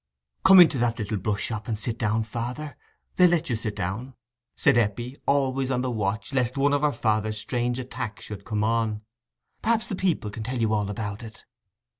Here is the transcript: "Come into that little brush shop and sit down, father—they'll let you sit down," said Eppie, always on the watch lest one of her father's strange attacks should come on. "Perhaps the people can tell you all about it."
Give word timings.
"Come 0.43 0.59
into 0.59 0.79
that 0.79 0.97
little 0.97 1.19
brush 1.19 1.43
shop 1.43 1.67
and 1.67 1.77
sit 1.77 1.99
down, 1.99 2.23
father—they'll 2.23 3.29
let 3.29 3.51
you 3.51 3.55
sit 3.55 3.75
down," 3.75 4.15
said 4.55 4.75
Eppie, 4.75 5.15
always 5.27 5.69
on 5.69 5.81
the 5.81 5.91
watch 5.91 6.33
lest 6.33 6.57
one 6.57 6.73
of 6.73 6.81
her 6.81 6.91
father's 6.91 7.37
strange 7.37 7.77
attacks 7.77 8.25
should 8.25 8.43
come 8.43 8.63
on. 8.63 9.01
"Perhaps 9.61 9.85
the 9.85 9.95
people 9.95 10.31
can 10.31 10.41
tell 10.41 10.57
you 10.57 10.73
all 10.73 10.89
about 10.89 11.21
it." 11.21 11.45